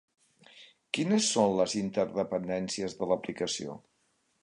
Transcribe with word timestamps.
Quines 0.97 1.27
són 1.35 1.53
les 1.61 1.77
interdependències 1.83 3.01
de 3.03 3.15
l'aplicació? 3.15 3.81